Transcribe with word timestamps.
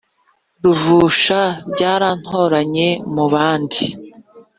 Ruvusha 0.63 1.41
ryarantoranye 1.71 2.87
mu 3.13 3.25
bandi 3.33 3.83